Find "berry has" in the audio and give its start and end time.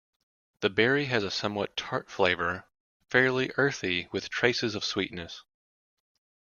0.71-1.23